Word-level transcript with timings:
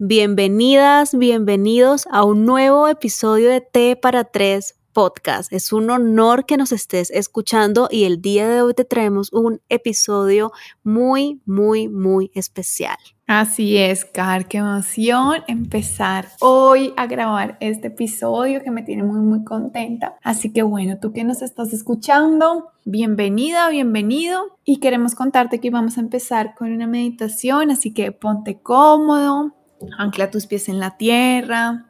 Bienvenidas, 0.00 1.18
bienvenidos 1.18 2.06
a 2.12 2.22
un 2.22 2.44
nuevo 2.44 2.86
episodio 2.86 3.50
de 3.50 3.60
T 3.60 3.96
para 3.96 4.22
Tres 4.22 4.78
Podcast. 4.92 5.52
Es 5.52 5.72
un 5.72 5.90
honor 5.90 6.46
que 6.46 6.56
nos 6.56 6.70
estés 6.70 7.10
escuchando 7.10 7.88
y 7.90 8.04
el 8.04 8.22
día 8.22 8.48
de 8.48 8.62
hoy 8.62 8.74
te 8.74 8.84
traemos 8.84 9.32
un 9.32 9.60
episodio 9.68 10.52
muy, 10.84 11.42
muy, 11.46 11.88
muy 11.88 12.30
especial. 12.36 12.96
Así 13.26 13.76
es, 13.76 14.04
Car, 14.04 14.46
qué 14.46 14.58
emoción 14.58 15.42
empezar 15.48 16.28
hoy 16.38 16.94
a 16.96 17.08
grabar 17.08 17.58
este 17.58 17.88
episodio 17.88 18.62
que 18.62 18.70
me 18.70 18.84
tiene 18.84 19.02
muy, 19.02 19.18
muy 19.18 19.42
contenta. 19.42 20.16
Así 20.22 20.52
que 20.52 20.62
bueno, 20.62 20.98
tú 21.00 21.12
que 21.12 21.24
nos 21.24 21.42
estás 21.42 21.72
escuchando, 21.72 22.70
bienvenida, 22.84 23.68
bienvenido. 23.68 24.58
Y 24.64 24.78
queremos 24.78 25.16
contarte 25.16 25.58
que 25.58 25.70
vamos 25.70 25.98
a 25.98 26.02
empezar 26.02 26.54
con 26.54 26.72
una 26.72 26.86
meditación, 26.86 27.72
así 27.72 27.92
que 27.92 28.12
ponte 28.12 28.60
cómodo, 28.62 29.54
Ancla 29.96 30.30
tus 30.30 30.46
pies 30.46 30.68
en 30.68 30.80
la 30.80 30.96
tierra, 30.96 31.86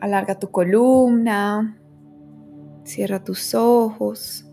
alarga 0.00 0.38
tu 0.38 0.50
columna, 0.50 1.78
cierra 2.84 3.24
tus 3.24 3.54
ojos. 3.54 4.46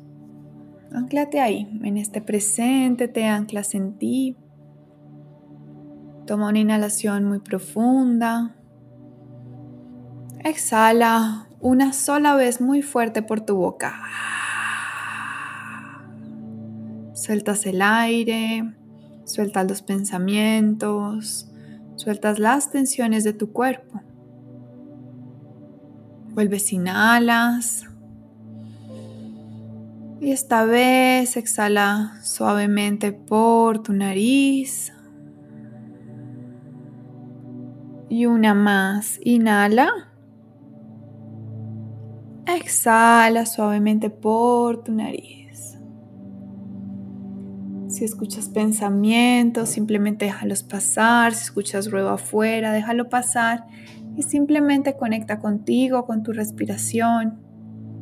Anclate 0.91 1.39
ahí, 1.39 1.79
en 1.83 1.97
este 1.97 2.21
presente, 2.21 3.07
te 3.07 3.25
anclas 3.25 3.75
en 3.75 3.97
ti. 3.97 4.37
Toma 6.25 6.49
una 6.49 6.59
inhalación 6.59 7.25
muy 7.25 7.39
profunda. 7.39 8.55
Exhala 10.43 11.47
una 11.59 11.93
sola 11.93 12.35
vez 12.35 12.61
muy 12.61 12.81
fuerte 12.81 13.21
por 13.21 13.41
tu 13.41 13.55
boca. 13.55 13.95
Sueltas 17.13 17.65
el 17.65 17.81
aire, 17.81 18.75
sueltas 19.25 19.67
los 19.67 19.81
pensamientos, 19.81 21.52
Sueltas 21.95 22.39
las 22.39 22.71
tensiones 22.71 23.23
de 23.23 23.33
tu 23.33 23.51
cuerpo. 23.51 24.01
Vuelves, 26.33 26.73
inhalas. 26.73 27.85
Y 30.19 30.31
esta 30.31 30.65
vez 30.65 31.37
exhala 31.37 32.19
suavemente 32.23 33.11
por 33.11 33.83
tu 33.83 33.93
nariz. 33.93 34.93
Y 38.09 38.25
una 38.25 38.53
más. 38.53 39.19
Inhala. 39.23 40.13
Exhala 42.45 43.45
suavemente 43.45 44.09
por 44.09 44.83
tu 44.83 44.93
nariz. 44.93 45.42
Si 47.93 48.03
escuchas 48.03 48.49
pensamientos, 48.49 49.69
simplemente 49.69 50.25
déjalos 50.25 50.63
pasar. 50.63 51.35
Si 51.35 51.43
escuchas 51.43 51.91
ruido 51.91 52.09
afuera, 52.09 52.73
déjalo 52.73 53.07
pasar. 53.07 53.67
Y 54.17 54.23
simplemente 54.23 54.97
conecta 54.97 55.37
contigo, 55.37 56.03
con 56.07 56.23
tu 56.23 56.33
respiración. 56.33 57.39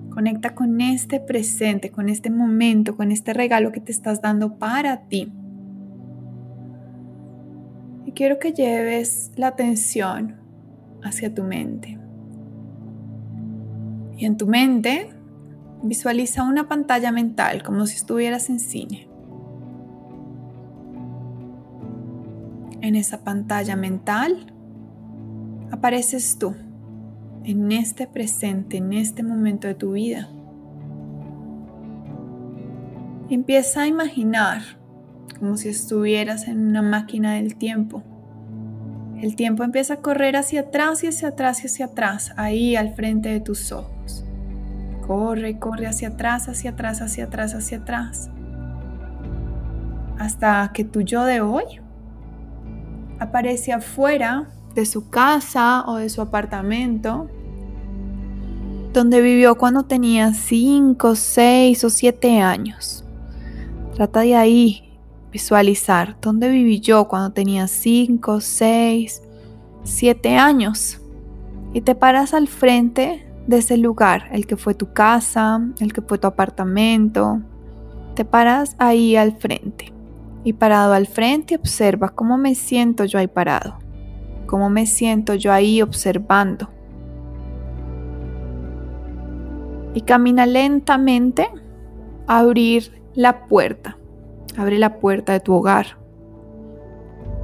Conecta 0.10 0.56
con 0.56 0.80
este 0.80 1.20
presente, 1.20 1.92
con 1.92 2.08
este 2.08 2.30
momento, 2.30 2.96
con 2.96 3.12
este 3.12 3.34
regalo 3.34 3.74
que 3.74 3.82
te 3.82 3.92
estás 3.92 4.22
dando 4.22 4.58
para 4.58 5.10
ti. 5.10 5.30
Y 8.06 8.14
quiero 8.14 8.40
que 8.40 8.54
lleves 8.54 9.34
la 9.36 9.48
atención 9.48 10.38
hacia 11.04 11.34
tu 11.34 11.44
mente. 11.44 12.00
Y 14.16 14.26
en 14.26 14.38
tu 14.38 14.48
mente 14.48 15.10
visualiza 15.84 16.44
una 16.44 16.70
pantalla 16.70 17.12
mental 17.12 17.62
como 17.62 17.86
si 17.88 17.98
estuvieras 17.98 18.50
en 18.50 18.62
cine. 18.62 19.11
En 22.92 22.98
esa 22.98 23.24
pantalla 23.24 23.78
mental, 23.78 24.48
apareces 25.72 26.38
tú, 26.38 26.54
en 27.46 27.72
este 27.72 28.06
presente, 28.06 28.78
en 28.78 28.92
este 28.92 29.24
momento 29.24 29.70
de 29.70 29.76
tu 29.76 29.94
vida. 29.94 30.28
Empieza 33.30 33.84
a 33.84 33.88
imaginar 33.88 34.62
como 35.40 35.56
si 35.56 35.70
estuvieras 35.70 36.50
en 36.50 36.68
una 36.68 36.82
máquina 36.82 37.36
del 37.36 37.56
tiempo. 37.56 38.04
El 39.22 39.38
tiempo 39.38 39.64
empieza 39.64 39.94
a 39.94 39.98
correr 40.02 40.36
hacia 40.36 40.62
atrás 40.62 41.02
y 41.06 41.08
hacia 41.08 41.30
atrás 41.30 41.64
y 41.64 41.68
hacia 41.68 41.86
atrás, 41.86 42.34
ahí 42.36 42.76
al 42.76 42.94
frente 42.94 43.30
de 43.30 43.40
tus 43.40 43.72
ojos. 43.72 44.26
Corre, 45.08 45.60
corre 45.60 45.88
hacia 45.88 46.10
atrás, 46.10 46.50
hacia 46.50 46.72
atrás, 46.72 47.02
hacia 47.02 47.24
atrás, 47.24 47.56
hacia 47.56 47.78
atrás. 47.78 48.30
Hasta 50.20 50.72
que 50.74 50.84
tu 50.84 51.00
yo 51.02 51.24
de 51.24 51.40
hoy 51.40 51.81
aparece 53.22 53.72
afuera 53.72 54.50
de 54.74 54.84
su 54.88 55.10
casa 55.12 55.84
o 55.86 55.98
de 55.98 56.10
su 56.10 56.22
apartamento, 56.22 57.30
donde 58.94 59.22
vivió 59.22 59.56
cuando 59.56 59.84
tenía 59.84 60.34
5, 60.34 61.16
6 61.16 61.84
o 61.84 61.90
7 61.92 62.40
años. 62.40 63.06
Trata 63.94 64.22
de 64.22 64.36
ahí 64.36 64.98
visualizar 65.32 66.18
dónde 66.20 66.50
viví 66.50 66.80
yo 66.80 67.08
cuando 67.08 67.32
tenía 67.32 67.68
5, 67.68 68.42
6, 68.42 69.22
7 69.84 70.38
años. 70.38 71.00
Y 71.74 71.82
te 71.82 71.94
paras 71.94 72.34
al 72.34 72.48
frente 72.48 73.32
de 73.46 73.58
ese 73.60 73.78
lugar, 73.78 74.30
el 74.32 74.48
que 74.48 74.58
fue 74.58 74.74
tu 74.74 74.94
casa, 74.94 75.62
el 75.80 75.94
que 75.94 76.02
fue 76.02 76.18
tu 76.18 76.26
apartamento. 76.26 77.40
Te 78.16 78.26
paras 78.26 78.76
ahí 78.80 79.16
al 79.16 79.38
frente. 79.38 79.94
Y 80.44 80.54
parado 80.54 80.94
al 80.94 81.08
frente 81.08 81.56
observa 81.56 82.10
cómo 82.10 82.38
me 82.38 82.56
siento 82.56 83.06
yo 83.06 83.20
ahí 83.20 83.28
parado, 83.28 83.78
cómo 84.48 84.70
me 84.70 84.86
siento 84.86 85.36
yo 85.36 85.54
ahí 85.54 85.82
observando. 85.82 86.70
Y 89.94 90.02
camina 90.02 90.46
lentamente 90.46 91.50
a 92.28 92.40
abrir 92.40 93.02
la 93.14 93.46
puerta. 93.46 93.98
Abre 94.58 94.80
la 94.80 95.00
puerta 95.00 95.34
de 95.34 95.40
tu 95.42 95.54
hogar. 95.54 95.98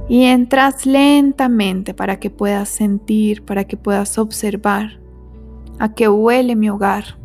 Y 0.08 0.24
entras 0.24 0.86
lentamente 0.86 1.92
para 1.92 2.18
que 2.18 2.30
puedas 2.30 2.68
sentir, 2.70 3.44
para 3.44 3.64
que 3.64 3.76
puedas 3.76 4.18
observar 4.18 4.98
a 5.78 5.94
qué 5.94 6.08
huele 6.08 6.56
mi 6.56 6.70
hogar, 6.70 7.18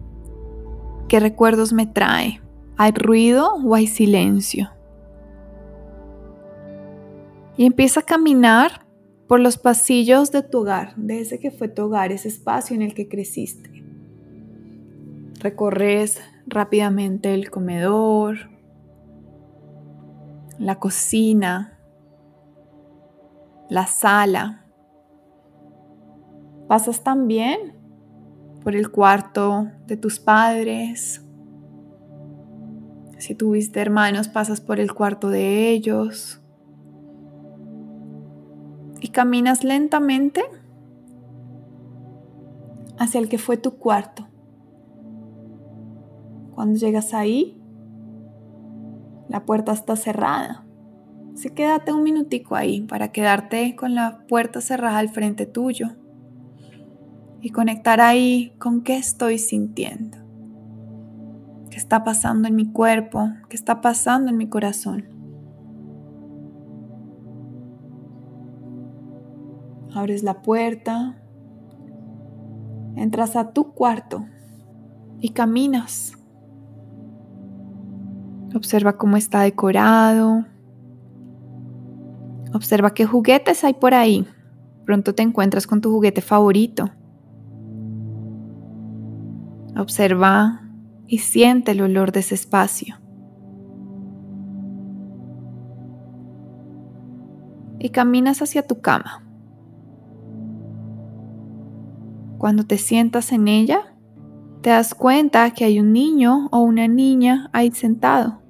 qué 1.07 1.19
recuerdos 1.19 1.72
me 1.72 1.88
trae. 1.88 2.41
¿Hay 2.75 2.91
ruido 2.91 3.53
o 3.55 3.75
hay 3.75 3.88
silencio? 3.88 4.72
Y 7.58 7.66
empieza 7.66 8.02
a 8.02 8.03
caminar 8.03 8.86
por 9.28 9.40
los 9.40 9.58
pasillos 9.58 10.31
de 10.31 10.44
tu 10.44 10.59
hogar, 10.59 10.96
de 10.96 11.22
ese 11.22 11.40
que 11.40 11.52
fue 11.52 11.68
tu 11.68 11.84
hogar, 11.84 12.12
ese 12.12 12.28
espacio 12.28 12.75
en 12.75 12.81
el 12.81 12.94
que 12.94 13.08
creciste. 13.08 13.84
Recorres 15.40 16.22
rápidamente 16.46 17.34
el 17.34 17.50
comedor, 17.50 18.50
la 20.59 20.80
cocina, 20.80 21.80
la 23.70 23.88
sala. 23.88 24.66
Pasas 26.68 27.03
también 27.03 27.74
por 28.64 28.75
el 28.75 28.91
cuarto 28.91 29.68
de 29.88 29.97
tus 29.97 30.20
padres. 30.20 31.22
Si 33.18 33.35
tuviste 33.35 33.80
hermanos, 33.80 34.28
pasas 34.28 34.62
por 34.62 34.80
el 34.80 34.94
cuarto 34.94 35.30
de 35.30 35.70
ellos 35.70 36.42
y 39.03 39.09
caminas 39.09 39.66
lentamente 39.66 40.41
hacia 42.97 43.19
el 43.19 43.28
que 43.28 43.38
fue 43.38 43.58
tu 43.58 43.72
cuarto. 43.75 44.25
Cuando 46.56 46.80
llegas 46.80 47.14
ahí, 47.14 47.62
la 49.28 49.44
puerta 49.46 49.74
está 49.74 49.97
cerrada. 49.97 50.66
Así 51.34 51.50
quédate 51.50 51.91
un 51.91 52.03
minutico 52.03 52.56
ahí 52.56 52.84
para 52.84 53.12
quedarte 53.12 53.75
con 53.75 53.94
la 53.94 54.25
puerta 54.30 54.62
cerrada 54.62 55.00
al 55.00 55.09
frente 55.09 55.46
tuyo 55.46 55.90
y 57.41 57.49
conectar 57.49 57.99
ahí 57.99 58.53
con 58.58 58.84
qué 58.84 58.96
estoy 58.96 59.38
sintiendo, 59.38 60.17
qué 61.70 61.76
está 61.76 62.06
pasando 62.06 62.47
en 62.47 62.56
mi 62.56 62.72
cuerpo, 62.72 63.34
qué 63.49 63.58
está 63.58 63.82
pasando 63.82 64.32
en 64.32 64.38
mi 64.38 64.47
corazón. 64.47 65.12
Abres 69.95 70.23
la 70.23 70.41
puerta, 70.41 71.22
entras 72.95 73.35
a 73.35 73.51
tu 73.51 73.73
cuarto 73.73 74.25
y 75.19 75.29
caminas. 75.29 76.17
Observa 78.55 78.97
cómo 78.97 79.17
está 79.17 79.41
decorado. 79.41 80.45
Observa 82.53 82.95
qué 82.95 83.05
juguetes 83.05 83.63
hay 83.63 83.75
por 83.75 83.93
ahí. 83.93 84.28
Pronto 84.85 85.13
te 85.13 85.22
encuentras 85.22 85.67
con 85.67 85.79
tu 85.79 85.91
juguete 85.91 86.22
favorito. 86.22 86.89
Observa 89.78 90.61
y 91.05 91.19
siente 91.19 91.72
el 91.72 91.81
olor 91.81 92.11
de 92.11 92.22
ese 92.22 92.34
espacio. 92.34 92.99
Y 97.78 97.89
caminas 97.89 98.41
hacia 98.41 98.66
tu 98.66 98.81
cama 98.81 99.23
Cuando 102.43 102.66
te 102.66 102.78
sientas 102.78 103.31
en 103.31 103.47
ella, 103.47 103.95
te 104.61 104.69
das 104.69 104.93
cuenta 104.93 105.51
que 105.51 105.63
hay 105.63 105.79
un 105.79 105.93
niño 105.93 106.49
o 106.51 106.59
una 106.59 106.90
niña 106.90 107.49
ahí 107.53 107.72
sentado. 107.72 108.41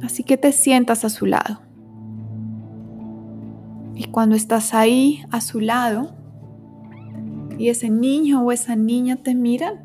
Así 0.00 0.22
que 0.22 0.36
te 0.36 0.52
sientas 0.52 1.04
a 1.04 1.08
su 1.08 1.26
lado. 1.26 1.62
Y 3.96 4.04
cuando 4.04 4.36
estás 4.36 4.72
ahí 4.72 5.24
a 5.32 5.40
su 5.40 5.58
lado 5.58 6.14
y 7.58 7.70
ese 7.70 7.90
niño 7.90 8.44
o 8.44 8.52
esa 8.52 8.76
niña 8.76 9.16
te 9.16 9.34
miran, 9.34 9.80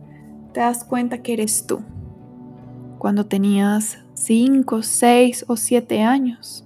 te 0.54 0.60
das 0.60 0.84
cuenta 0.84 1.24
que 1.24 1.34
eres 1.34 1.66
tú. 1.66 1.80
Cuando 3.00 3.26
tenías 3.26 3.98
5, 4.14 4.84
6 4.84 5.46
o 5.48 5.58
7 5.58 6.04
años. 6.04 6.65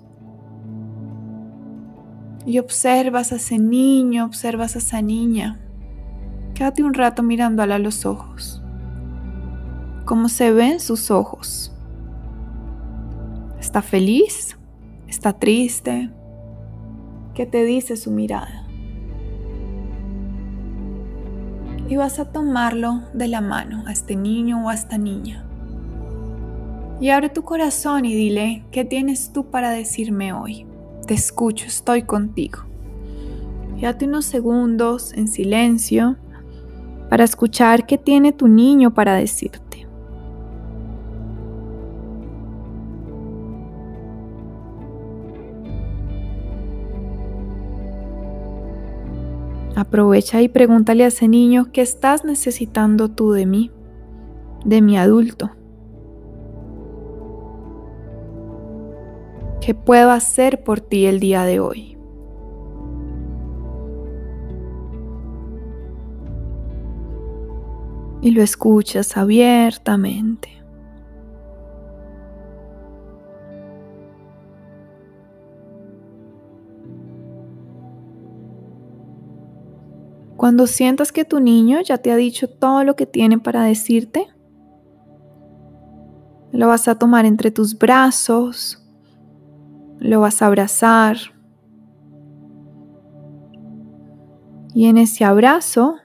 Y 2.45 2.59
observas 2.59 3.31
a 3.31 3.35
ese 3.35 3.59
niño, 3.59 4.25
observas 4.25 4.75
a 4.75 4.79
esa 4.79 5.01
niña. 5.01 5.59
Quédate 6.53 6.83
un 6.83 6.93
rato 6.93 7.23
mirándola 7.23 7.75
a 7.75 7.79
los 7.79 8.05
ojos. 8.05 8.61
¿Cómo 10.05 10.27
se 10.29 10.51
ven 10.51 10.79
sus 10.79 11.11
ojos? 11.11 11.71
¿Está 13.59 13.81
feliz? 13.81 14.57
¿Está 15.07 15.33
triste? 15.33 16.09
¿Qué 17.33 17.45
te 17.45 17.63
dice 17.63 17.95
su 17.95 18.11
mirada? 18.11 18.65
Y 21.87 21.95
vas 21.95 22.19
a 22.19 22.31
tomarlo 22.31 23.03
de 23.13 23.27
la 23.27 23.41
mano 23.41 23.83
a 23.87 23.91
este 23.91 24.15
niño 24.15 24.65
o 24.65 24.69
a 24.69 24.73
esta 24.73 24.97
niña. 24.97 25.45
Y 26.99 27.09
abre 27.09 27.29
tu 27.29 27.43
corazón 27.43 28.05
y 28.05 28.13
dile, 28.13 28.65
¿qué 28.71 28.83
tienes 28.83 29.31
tú 29.31 29.49
para 29.49 29.71
decirme 29.71 30.33
hoy? 30.33 30.68
Te 31.09 31.15
escucho, 31.15 31.65
estoy 31.65 32.03
contigo. 32.03 32.59
Y 33.75 33.81
date 33.81 34.05
unos 34.05 34.25
segundos 34.25 35.11
en 35.13 35.27
silencio 35.27 36.17
para 37.09 37.23
escuchar 37.23 37.87
qué 37.87 37.97
tiene 37.97 38.31
tu 38.31 38.47
niño 38.47 38.93
para 38.93 39.15
decirte. 39.15 39.87
Aprovecha 49.75 50.43
y 50.43 50.47
pregúntale 50.47 51.05
a 51.05 51.07
ese 51.07 51.27
niño 51.27 51.71
qué 51.73 51.81
estás 51.81 52.23
necesitando 52.23 53.09
tú 53.09 53.31
de 53.31 53.47
mí, 53.47 53.71
de 54.63 54.83
mi 54.83 54.95
adulto. 54.95 55.49
¿Qué 59.69 59.75
puedo 59.75 60.09
hacer 60.09 60.63
por 60.63 60.81
ti 60.81 61.05
el 61.05 61.19
día 61.19 61.43
de 61.43 61.59
hoy? 61.59 61.95
Y 68.23 68.31
lo 68.31 68.41
escuchas 68.41 69.15
abiertamente. 69.15 70.49
Cuando 80.35 80.65
sientas 80.65 81.11
que 81.11 81.25
tu 81.25 81.39
niño 81.39 81.81
ya 81.81 81.99
te 81.99 82.11
ha 82.11 82.15
dicho 82.15 82.49
todo 82.49 82.83
lo 82.83 82.95
que 82.95 83.05
tiene 83.05 83.37
para 83.37 83.61
decirte, 83.65 84.25
lo 86.51 86.67
vas 86.67 86.87
a 86.87 86.97
tomar 86.97 87.27
entre 87.27 87.51
tus 87.51 87.77
brazos, 87.77 88.78
lo 89.99 90.21
vas 90.21 90.41
a 90.41 90.47
abrazar 90.47 91.17
y 94.73 94.87
en 94.87 94.97
ese 94.97 95.25
abrazo 95.25 95.95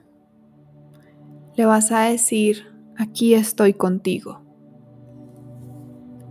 le 1.56 1.64
vas 1.66 1.92
a 1.92 2.00
decir, 2.00 2.64
aquí 2.98 3.34
estoy 3.34 3.74
contigo. 3.74 4.42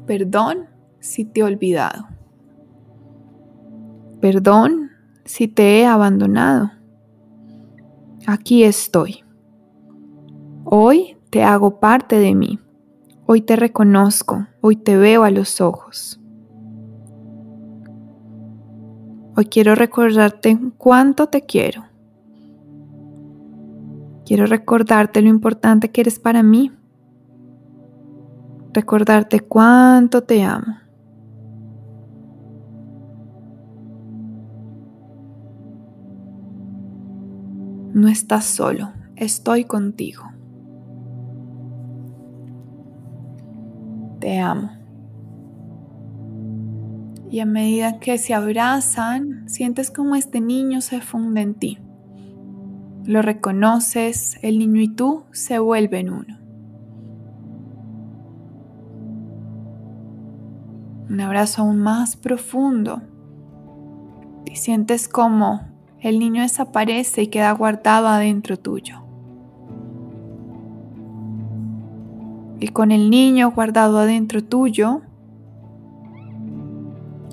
Perdón 0.06 0.68
si 1.00 1.26
te 1.26 1.40
he 1.40 1.44
olvidado. 1.44 2.08
Perdón 4.20 4.92
si 5.26 5.48
te 5.48 5.80
he 5.80 5.86
abandonado 5.86 6.72
aquí 8.28 8.64
estoy. 8.64 9.24
Hoy 10.66 11.18
te 11.30 11.44
hago 11.44 11.80
parte 11.80 12.18
de 12.20 12.36
mí. 12.36 12.60
Hoy 13.26 13.42
te 13.42 13.56
reconozco, 13.56 14.48
hoy 14.62 14.76
te 14.76 14.98
veo 14.98 15.24
a 15.24 15.32
los 15.32 15.62
ojos. 15.62 16.20
Hoy 19.36 19.46
quiero 19.46 19.74
recordarte 19.74 20.60
cuánto 20.78 21.28
te 21.28 21.42
quiero. 21.42 21.86
Quiero 24.26 24.46
recordarte 24.46 25.24
lo 25.24 25.30
importante 25.30 25.90
que 25.90 26.02
eres 26.02 26.20
para 26.20 26.44
mí. 26.44 26.72
Recordarte 28.74 29.40
cuánto 29.40 30.22
te 30.22 30.44
amo. 30.44 30.78
No 37.94 38.08
estás 38.08 38.46
solo, 38.46 38.92
estoy 39.16 39.66
contigo. 39.66 40.24
Te 44.20 44.40
amo. 44.40 44.83
Y 47.34 47.40
a 47.40 47.48
medida 47.48 47.98
que 47.98 48.20
se 48.20 48.36
abrazan, 48.36 49.50
sientes 49.50 49.90
como 49.90 50.16
este 50.16 50.40
niño 50.40 50.82
se 50.82 51.02
funde 51.02 51.42
en 51.42 51.56
ti. 51.56 51.80
Lo 53.06 53.24
reconoces, 53.24 54.38
el 54.44 54.60
niño 54.60 54.82
y 54.82 54.90
tú 54.90 55.24
se 55.32 55.58
vuelven 55.58 56.12
uno. 56.12 56.38
Un 61.10 61.20
abrazo 61.22 61.64
aún 61.64 61.80
más 61.80 62.16
profundo. 62.16 63.02
Y 64.46 64.56
sientes 64.58 65.08
como 65.08 65.62
el 66.02 66.20
niño 66.20 66.44
desaparece 66.44 67.24
y 67.24 67.28
queda 67.30 67.52
guardado 67.54 68.10
adentro 68.10 68.60
tuyo. 68.60 69.04
Y 72.60 72.68
con 72.68 72.92
el 72.92 73.10
niño 73.10 73.50
guardado 73.50 73.98
adentro 73.98 74.44
tuyo, 74.44 75.02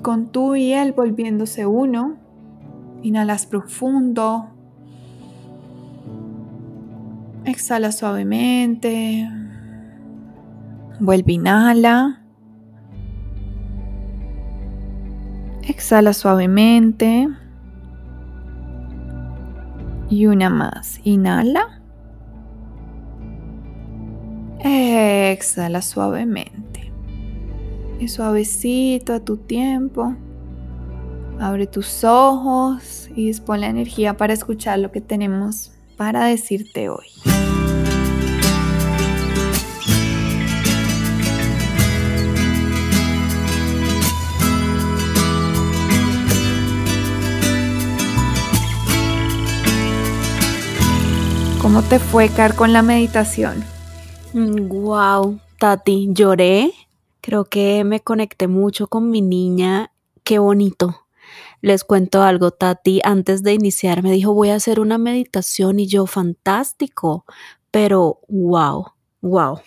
con 0.01 0.31
tú 0.31 0.55
y 0.55 0.73
él 0.73 0.93
volviéndose 0.93 1.65
uno, 1.65 2.17
inhalas 3.01 3.45
profundo, 3.45 4.49
exhala 7.45 7.91
suavemente, 7.91 9.29
vuelve, 10.99 11.33
inhala, 11.33 12.21
exhala 15.63 16.13
suavemente. 16.13 17.27
Y 20.09 20.25
una 20.25 20.49
más. 20.49 20.99
Inhala. 21.05 21.81
Exhala 24.59 25.81
suavemente. 25.81 26.60
Suavecito 28.07 29.13
a 29.13 29.19
tu 29.19 29.37
tiempo. 29.37 30.15
Abre 31.39 31.67
tus 31.67 32.03
ojos 32.03 33.09
y 33.15 33.27
dispone 33.27 33.61
la 33.61 33.67
energía 33.67 34.17
para 34.17 34.33
escuchar 34.33 34.79
lo 34.79 34.91
que 34.91 35.01
tenemos 35.01 35.71
para 35.97 36.25
decirte 36.25 36.89
hoy. 36.89 37.07
¿Cómo 51.61 51.83
te 51.83 51.99
fue, 51.99 52.27
Car, 52.29 52.55
con 52.55 52.73
la 52.73 52.81
meditación? 52.81 53.63
Wow, 54.33 55.33
mm, 55.33 55.39
Tati, 55.59 56.09
lloré. 56.11 56.71
Creo 57.21 57.45
que 57.45 57.83
me 57.83 57.99
conecté 57.99 58.47
mucho 58.47 58.87
con 58.87 59.11
mi 59.11 59.21
niña. 59.21 59.91
Qué 60.23 60.39
bonito. 60.39 61.05
Les 61.61 61.83
cuento 61.83 62.23
algo, 62.23 62.49
Tati, 62.49 62.99
antes 63.03 63.43
de 63.43 63.53
iniciar 63.53 64.01
me 64.01 64.11
dijo 64.11 64.33
voy 64.33 64.49
a 64.49 64.55
hacer 64.55 64.79
una 64.79 64.97
meditación 64.97 65.79
y 65.79 65.85
yo, 65.85 66.07
fantástico, 66.07 67.25
pero 67.69 68.19
wow, 68.27 68.87
wow. 69.21 69.59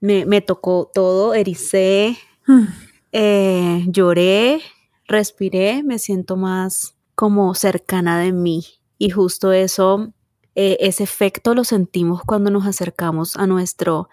Me, 0.00 0.24
me 0.24 0.40
tocó 0.40 0.90
todo, 0.94 1.34
ericé, 1.34 2.16
hmm. 2.46 2.64
eh, 3.10 3.84
lloré, 3.88 4.60
respiré, 5.06 5.82
me 5.82 5.98
siento 5.98 6.36
más 6.36 6.94
como 7.16 7.54
cercana 7.54 8.20
de 8.20 8.32
mí. 8.32 8.64
Y 8.98 9.10
justo 9.10 9.50
eso 9.50 10.12
eh, 10.54 10.76
ese 10.80 11.02
efecto 11.02 11.54
lo 11.54 11.64
sentimos 11.64 12.22
cuando 12.24 12.50
nos 12.50 12.66
acercamos 12.66 13.36
a 13.36 13.48
nuestro 13.48 14.08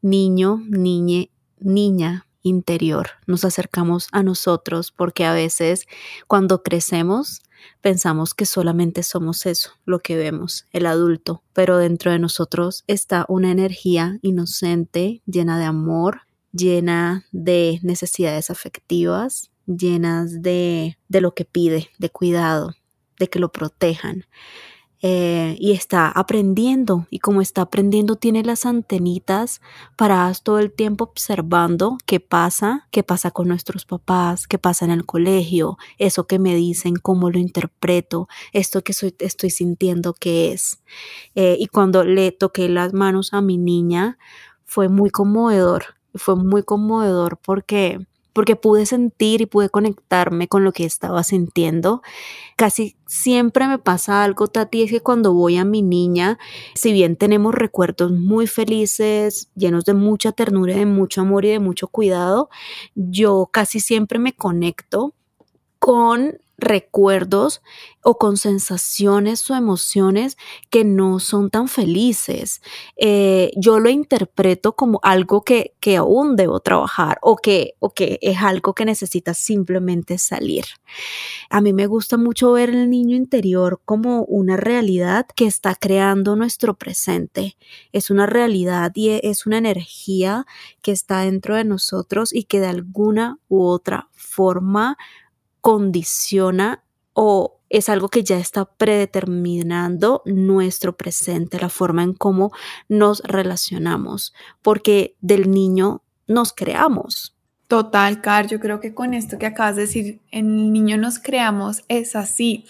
niño, 0.00 0.62
niñe, 0.66 1.30
niña 1.58 2.26
interior, 2.42 3.10
nos 3.26 3.44
acercamos 3.44 4.08
a 4.12 4.22
nosotros 4.22 4.92
porque 4.92 5.24
a 5.24 5.32
veces 5.32 5.86
cuando 6.26 6.62
crecemos 6.62 7.42
pensamos 7.80 8.34
que 8.34 8.46
solamente 8.46 9.02
somos 9.02 9.46
eso, 9.46 9.72
lo 9.84 9.98
que 9.98 10.16
vemos, 10.16 10.66
el 10.72 10.86
adulto, 10.86 11.42
pero 11.52 11.76
dentro 11.76 12.10
de 12.10 12.18
nosotros 12.18 12.84
está 12.86 13.26
una 13.28 13.50
energía 13.50 14.18
inocente, 14.22 15.22
llena 15.26 15.58
de 15.58 15.64
amor, 15.64 16.22
llena 16.52 17.26
de 17.32 17.78
necesidades 17.82 18.50
afectivas, 18.50 19.50
llenas 19.66 20.42
de, 20.42 20.98
de 21.08 21.20
lo 21.20 21.34
que 21.34 21.44
pide, 21.44 21.90
de 21.98 22.10
cuidado, 22.10 22.74
de 23.18 23.28
que 23.28 23.38
lo 23.38 23.52
protejan. 23.52 24.24
Eh, 25.02 25.56
y 25.58 25.72
está 25.72 26.10
aprendiendo 26.10 27.06
y 27.08 27.20
como 27.20 27.40
está 27.40 27.62
aprendiendo 27.62 28.16
tiene 28.16 28.44
las 28.44 28.66
antenitas 28.66 29.62
paradas 29.96 30.42
todo 30.42 30.58
el 30.58 30.70
tiempo 30.70 31.04
observando 31.04 31.96
qué 32.04 32.20
pasa, 32.20 32.86
qué 32.90 33.02
pasa 33.02 33.30
con 33.30 33.48
nuestros 33.48 33.86
papás, 33.86 34.46
qué 34.46 34.58
pasa 34.58 34.84
en 34.84 34.90
el 34.90 35.06
colegio, 35.06 35.78
eso 35.96 36.26
que 36.26 36.38
me 36.38 36.54
dicen, 36.54 36.96
cómo 36.96 37.30
lo 37.30 37.38
interpreto, 37.38 38.28
esto 38.52 38.82
que 38.82 38.92
estoy 39.20 39.48
sintiendo 39.48 40.12
que 40.12 40.52
es. 40.52 40.82
Eh, 41.34 41.56
y 41.58 41.68
cuando 41.68 42.04
le 42.04 42.30
toqué 42.30 42.68
las 42.68 42.92
manos 42.92 43.32
a 43.32 43.40
mi 43.40 43.56
niña 43.56 44.18
fue 44.66 44.90
muy 44.90 45.08
conmovedor, 45.08 45.96
fue 46.14 46.36
muy 46.36 46.62
conmovedor 46.62 47.38
porque 47.42 48.06
porque 48.32 48.56
pude 48.56 48.86
sentir 48.86 49.40
y 49.40 49.46
pude 49.46 49.68
conectarme 49.68 50.48
con 50.48 50.64
lo 50.64 50.72
que 50.72 50.84
estaba 50.84 51.22
sintiendo. 51.24 52.02
Casi 52.56 52.96
siempre 53.06 53.66
me 53.66 53.78
pasa 53.78 54.22
algo, 54.22 54.48
Tati, 54.48 54.82
es 54.82 54.90
que 54.90 55.00
cuando 55.00 55.32
voy 55.34 55.56
a 55.56 55.64
mi 55.64 55.82
niña, 55.82 56.38
si 56.74 56.92
bien 56.92 57.16
tenemos 57.16 57.54
recuerdos 57.54 58.12
muy 58.12 58.46
felices, 58.46 59.50
llenos 59.54 59.84
de 59.84 59.94
mucha 59.94 60.32
ternura, 60.32 60.74
de 60.76 60.86
mucho 60.86 61.20
amor 61.20 61.44
y 61.44 61.50
de 61.50 61.60
mucho 61.60 61.88
cuidado, 61.88 62.48
yo 62.94 63.48
casi 63.52 63.80
siempre 63.80 64.18
me 64.18 64.34
conecto 64.34 65.14
con 65.78 66.38
recuerdos 66.60 67.62
o 68.02 68.16
con 68.16 68.36
sensaciones 68.36 69.50
o 69.50 69.54
emociones 69.54 70.38
que 70.70 70.84
no 70.84 71.18
son 71.18 71.50
tan 71.50 71.68
felices. 71.68 72.62
Eh, 72.96 73.50
yo 73.56 73.78
lo 73.78 73.90
interpreto 73.90 74.74
como 74.74 75.00
algo 75.02 75.42
que, 75.42 75.74
que 75.80 75.96
aún 75.96 76.36
debo 76.36 76.60
trabajar 76.60 77.18
o 77.22 77.36
que, 77.36 77.74
o 77.78 77.92
que 77.92 78.18
es 78.22 78.38
algo 78.38 78.74
que 78.74 78.84
necesita 78.84 79.34
simplemente 79.34 80.18
salir. 80.18 80.64
A 81.50 81.60
mí 81.60 81.72
me 81.72 81.86
gusta 81.86 82.16
mucho 82.16 82.52
ver 82.52 82.70
el 82.70 82.88
niño 82.88 83.16
interior 83.16 83.80
como 83.84 84.22
una 84.24 84.56
realidad 84.56 85.26
que 85.34 85.46
está 85.46 85.74
creando 85.74 86.36
nuestro 86.36 86.74
presente. 86.74 87.56
Es 87.92 88.10
una 88.10 88.26
realidad 88.26 88.92
y 88.94 89.10
es 89.22 89.46
una 89.46 89.58
energía 89.58 90.46
que 90.82 90.92
está 90.92 91.20
dentro 91.20 91.54
de 91.56 91.64
nosotros 91.64 92.32
y 92.32 92.44
que 92.44 92.60
de 92.60 92.68
alguna 92.68 93.38
u 93.48 93.62
otra 93.62 94.08
forma 94.12 94.96
condiciona 95.60 96.82
o 97.12 97.60
es 97.70 97.88
algo 97.88 98.08
que 98.08 98.24
ya 98.24 98.38
está 98.38 98.64
predeterminando 98.64 100.22
nuestro 100.26 100.96
presente, 100.96 101.60
la 101.60 101.68
forma 101.68 102.02
en 102.02 102.14
cómo 102.14 102.50
nos 102.88 103.20
relacionamos, 103.22 104.34
porque 104.60 105.16
del 105.20 105.50
niño 105.50 106.02
nos 106.26 106.52
creamos. 106.52 107.36
Total, 107.68 108.20
Car, 108.20 108.48
yo 108.48 108.58
creo 108.58 108.80
que 108.80 108.92
con 108.92 109.14
esto 109.14 109.38
que 109.38 109.46
acabas 109.46 109.76
de 109.76 109.82
decir, 109.82 110.20
en 110.32 110.46
el 110.58 110.72
niño 110.72 110.98
nos 110.98 111.20
creamos, 111.20 111.84
es 111.86 112.16
así. 112.16 112.66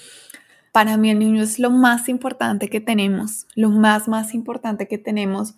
Para 0.72 0.98
mí 0.98 1.10
el 1.10 1.18
niño 1.18 1.42
es 1.42 1.58
lo 1.58 1.70
más 1.70 2.10
importante 2.10 2.68
que 2.68 2.82
tenemos, 2.82 3.46
lo 3.54 3.70
más, 3.70 4.06
más 4.06 4.34
importante 4.34 4.86
que 4.86 4.98
tenemos, 4.98 5.54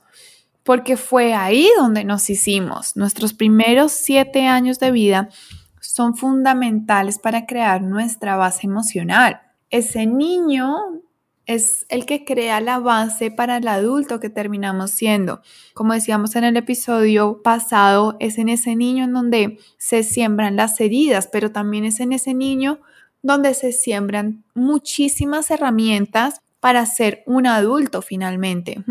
porque 0.62 0.96
fue 0.96 1.34
ahí 1.34 1.68
donde 1.76 2.04
nos 2.04 2.30
hicimos. 2.30 2.96
Nuestros 2.96 3.34
primeros 3.34 3.90
siete 3.90 4.46
años 4.46 4.78
de 4.78 4.92
vida 4.92 5.28
son 5.92 6.14
fundamentales 6.14 7.18
para 7.18 7.44
crear 7.44 7.82
nuestra 7.82 8.36
base 8.36 8.66
emocional. 8.66 9.42
Ese 9.68 10.06
niño 10.06 10.74
es 11.44 11.84
el 11.90 12.06
que 12.06 12.24
crea 12.24 12.62
la 12.62 12.78
base 12.78 13.30
para 13.30 13.58
el 13.58 13.68
adulto 13.68 14.18
que 14.18 14.30
terminamos 14.30 14.90
siendo. 14.92 15.42
Como 15.74 15.92
decíamos 15.92 16.34
en 16.34 16.44
el 16.44 16.56
episodio 16.56 17.42
pasado, 17.42 18.16
es 18.20 18.38
en 18.38 18.48
ese 18.48 18.74
niño 18.74 19.04
en 19.04 19.12
donde 19.12 19.58
se 19.76 20.02
siembran 20.02 20.56
las 20.56 20.80
heridas, 20.80 21.28
pero 21.30 21.52
también 21.52 21.84
es 21.84 22.00
en 22.00 22.12
ese 22.12 22.32
niño 22.32 22.80
donde 23.20 23.52
se 23.52 23.72
siembran 23.72 24.44
muchísimas 24.54 25.50
herramientas 25.50 26.40
para 26.58 26.86
ser 26.86 27.22
un 27.26 27.46
adulto 27.46 28.00
finalmente 28.00 28.82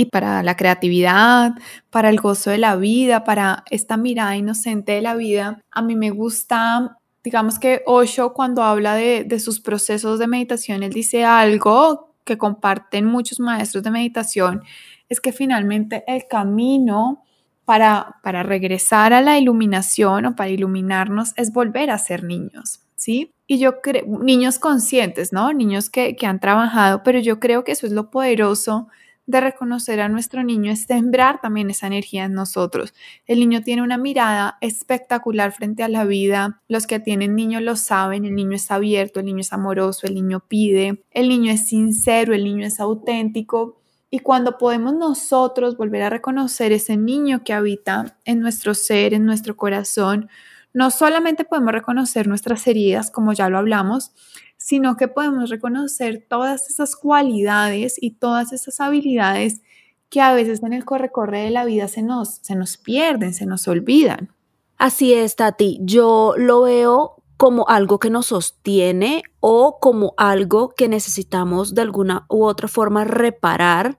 y 0.00 0.06
para 0.06 0.42
la 0.42 0.56
creatividad, 0.56 1.52
para 1.90 2.08
el 2.08 2.18
gozo 2.18 2.48
de 2.48 2.56
la 2.56 2.74
vida, 2.76 3.22
para 3.22 3.64
esta 3.70 3.98
mirada 3.98 4.34
inocente 4.34 4.92
de 4.92 5.02
la 5.02 5.14
vida. 5.14 5.60
A 5.70 5.82
mí 5.82 5.94
me 5.94 6.08
gusta, 6.08 6.96
digamos 7.22 7.58
que 7.58 7.82
Osho 7.84 8.32
cuando 8.32 8.62
habla 8.62 8.94
de, 8.94 9.38
sus 9.38 9.60
procesos 9.60 10.18
de 10.18 10.26
meditación, 10.26 10.82
él 10.82 10.90
dice 10.90 11.26
algo 11.26 12.14
que 12.24 12.38
comparten 12.38 13.04
muchos 13.04 13.40
maestros 13.40 13.84
de 13.84 13.90
meditación, 13.90 14.62
es 15.10 15.20
que 15.20 15.32
finalmente 15.32 16.02
el 16.06 16.26
camino 16.26 17.22
para, 17.66 18.16
para 18.22 18.42
regresar 18.42 19.12
a 19.12 19.20
la 19.20 19.38
iluminación 19.38 20.24
o 20.24 20.34
para 20.34 20.48
iluminarnos 20.48 21.34
es 21.36 21.52
volver 21.52 21.90
a 21.90 21.98
ser 21.98 22.24
niños, 22.24 22.80
¿sí? 22.96 23.32
Y 23.46 23.58
yo 23.58 23.82
creo, 23.82 24.06
niños 24.06 24.58
conscientes, 24.58 25.30
¿no? 25.30 25.52
Niños 25.52 25.90
que, 25.90 26.16
que 26.16 26.26
han 26.26 26.40
trabajado, 26.40 27.02
pero 27.02 27.18
yo 27.18 27.38
creo 27.38 27.64
que 27.64 27.72
eso 27.72 27.86
es 27.86 27.92
lo 27.92 28.10
poderoso 28.10 28.88
de 29.30 29.40
reconocer 29.40 30.00
a 30.00 30.08
nuestro 30.08 30.42
niño 30.42 30.72
es 30.72 30.82
sembrar 30.82 31.40
también 31.40 31.70
esa 31.70 31.86
energía 31.86 32.24
en 32.24 32.34
nosotros. 32.34 32.94
El 33.26 33.40
niño 33.40 33.62
tiene 33.62 33.82
una 33.82 33.96
mirada 33.96 34.58
espectacular 34.60 35.52
frente 35.52 35.82
a 35.82 35.88
la 35.88 36.04
vida. 36.04 36.60
Los 36.68 36.86
que 36.86 37.00
tienen 37.00 37.36
niños 37.36 37.62
lo 37.62 37.76
saben. 37.76 38.24
El 38.24 38.34
niño 38.34 38.56
es 38.56 38.70
abierto, 38.70 39.20
el 39.20 39.26
niño 39.26 39.40
es 39.40 39.52
amoroso, 39.52 40.06
el 40.06 40.14
niño 40.14 40.40
pide, 40.46 41.02
el 41.12 41.28
niño 41.28 41.52
es 41.52 41.66
sincero, 41.66 42.34
el 42.34 42.44
niño 42.44 42.66
es 42.66 42.80
auténtico. 42.80 43.80
Y 44.10 44.18
cuando 44.18 44.58
podemos 44.58 44.94
nosotros 44.94 45.76
volver 45.76 46.02
a 46.02 46.10
reconocer 46.10 46.72
ese 46.72 46.96
niño 46.96 47.44
que 47.44 47.52
habita 47.52 48.16
en 48.24 48.40
nuestro 48.40 48.74
ser, 48.74 49.14
en 49.14 49.24
nuestro 49.24 49.56
corazón, 49.56 50.28
no 50.72 50.90
solamente 50.90 51.44
podemos 51.44 51.72
reconocer 51.72 52.26
nuestras 52.26 52.66
heridas, 52.66 53.10
como 53.10 53.32
ya 53.32 53.48
lo 53.48 53.58
hablamos, 53.58 54.12
sino 54.60 54.98
que 54.98 55.08
podemos 55.08 55.48
reconocer 55.48 56.26
todas 56.28 56.68
esas 56.68 56.94
cualidades 56.94 57.96
y 57.98 58.10
todas 58.10 58.52
esas 58.52 58.78
habilidades 58.78 59.62
que 60.10 60.20
a 60.20 60.34
veces 60.34 60.62
en 60.62 60.74
el 60.74 60.84
corre-corre 60.84 61.40
de 61.40 61.50
la 61.50 61.64
vida 61.64 61.88
se 61.88 62.02
nos, 62.02 62.40
se 62.42 62.54
nos 62.56 62.76
pierden, 62.76 63.32
se 63.32 63.46
nos 63.46 63.66
olvidan. 63.68 64.34
Así 64.76 65.14
es, 65.14 65.36
Tati. 65.36 65.78
Yo 65.80 66.34
lo 66.36 66.62
veo 66.62 67.22
como 67.38 67.66
algo 67.68 67.98
que 67.98 68.10
nos 68.10 68.26
sostiene 68.26 69.22
o 69.40 69.78
como 69.80 70.12
algo 70.18 70.68
que 70.76 70.88
necesitamos 70.88 71.74
de 71.74 71.80
alguna 71.80 72.26
u 72.28 72.44
otra 72.44 72.68
forma 72.68 73.04
reparar 73.04 73.96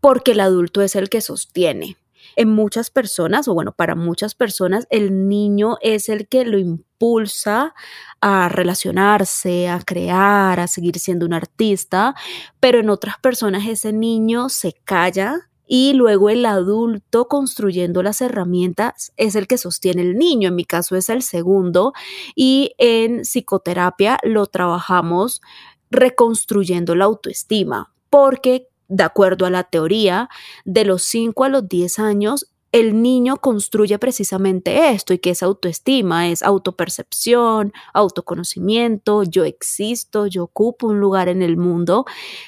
porque 0.00 0.32
el 0.32 0.40
adulto 0.40 0.80
es 0.80 0.96
el 0.96 1.10
que 1.10 1.20
sostiene. 1.20 1.98
En 2.36 2.48
muchas 2.50 2.90
personas, 2.90 3.48
o 3.48 3.54
bueno, 3.54 3.72
para 3.72 3.94
muchas 3.94 4.34
personas, 4.34 4.86
el 4.90 5.28
niño 5.28 5.76
es 5.80 6.08
el 6.08 6.28
que 6.28 6.44
lo 6.44 6.58
impulsa 6.58 7.74
a 8.20 8.48
relacionarse, 8.48 9.68
a 9.68 9.80
crear, 9.80 10.60
a 10.60 10.66
seguir 10.66 10.98
siendo 10.98 11.26
un 11.26 11.32
artista, 11.32 12.14
pero 12.60 12.80
en 12.80 12.90
otras 12.90 13.18
personas 13.18 13.66
ese 13.66 13.92
niño 13.92 14.48
se 14.48 14.74
calla 14.84 15.50
y 15.72 15.92
luego 15.92 16.30
el 16.30 16.44
adulto 16.46 17.28
construyendo 17.28 18.02
las 18.02 18.20
herramientas 18.20 19.12
es 19.16 19.36
el 19.36 19.46
que 19.46 19.56
sostiene 19.56 20.02
el 20.02 20.18
niño, 20.18 20.48
en 20.48 20.56
mi 20.56 20.64
caso 20.64 20.96
es 20.96 21.08
el 21.08 21.22
segundo, 21.22 21.92
y 22.34 22.72
en 22.76 23.20
psicoterapia 23.20 24.18
lo 24.24 24.46
trabajamos 24.46 25.40
reconstruyendo 25.88 26.96
la 26.96 27.04
autoestima, 27.04 27.92
porque 28.10 28.66
de 28.90 29.04
acuerdo 29.04 29.46
a 29.46 29.50
la 29.50 29.64
teoría, 29.64 30.28
de 30.64 30.84
los 30.84 31.02
5 31.04 31.44
a 31.44 31.48
los 31.48 31.68
10 31.68 31.98
años 31.98 32.50
el 32.72 33.02
niño 33.02 33.38
construye 33.38 33.98
precisamente 33.98 34.90
esto 34.90 35.12
y 35.12 35.18
que 35.18 35.30
es 35.30 35.42
autoestima, 35.42 36.28
es 36.28 36.42
autopercepción, 36.42 37.72
autoconocimiento, 37.92 39.24
yo 39.24 39.44
existo, 39.44 40.26
yo 40.26 40.44
ocupo 40.44 40.86
un 40.86 41.00
lugar 41.00 41.28
en 41.28 41.42
el 41.42 41.56
mundo, 41.56 42.04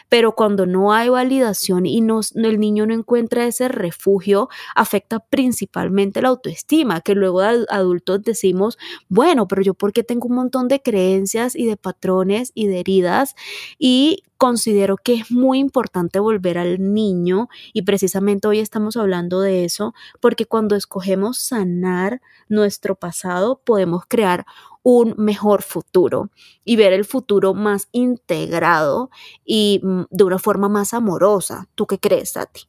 pero 0.09 0.35
cuando 0.37 0.65
no 0.67 0.93
hay 0.93 1.09
validación 1.09 1.87
y 1.87 2.01
no, 2.01 2.21
el 2.37 2.61
niño 2.61 2.87
no 2.87 2.95
encuentra 2.95 3.47
ese 3.47 3.69
refugio, 3.69 4.49
afecta 4.77 5.19
principalmente 5.19 6.23
la 6.23 6.29
autoestima, 6.29 7.01
que 7.01 7.15
luego 7.15 7.41
adultos 7.41 8.23
decimos, 8.23 8.79
bueno, 9.09 9.49
pero 9.49 9.63
yo 9.63 9.75
porque 9.75 10.05
tengo 10.05 10.29
un 10.29 10.37
montón 10.37 10.69
de 10.69 10.81
creencias 10.81 11.57
y 11.57 11.67
de 11.67 11.77
patrones 11.77 12.53
y 12.55 12.69
de 12.69 12.79
heridas 12.79 13.35
y 13.77 14.23
considero 14.43 14.97
que 14.97 15.15
es 15.15 15.31
muy 15.31 15.61
importante 15.61 16.19
volver 16.19 16.59
al 16.59 16.93
niño 16.93 17.49
y 17.73 17.83
precisamente 17.83 18.49
hoy 18.49 18.59
estamos 18.59 18.97
hablando 18.97 19.41
de 19.41 19.65
eso 19.65 19.95
porque 20.19 20.47
cuando 20.47 20.75
escogemos 20.75 21.39
sanar 21.39 22.21
nuestro 22.49 22.97
pasado 22.97 23.63
podemos 23.65 24.03
crear 24.09 24.45
un 24.83 25.15
mejor 25.17 25.63
futuro 25.63 26.33
y 26.65 26.75
ver 26.75 26.93
el 26.93 27.05
futuro 27.05 27.55
más 27.55 27.87
integrado 27.93 29.11
y 29.45 29.81
mm, 29.81 30.07
de 30.11 30.25
una 30.25 30.41
forma 30.41 30.69
más 30.69 30.93
amorosa. 30.93 31.69
¿Tú 31.77 31.87
qué 31.87 32.01
crees, 32.01 32.33
Tati? 32.33 32.63